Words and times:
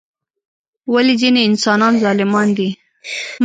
ولی 0.93 1.13
ځینی 1.21 1.41
انسانان 1.49 1.93
ظالمان 2.03 2.47
دي؟ 2.57 2.69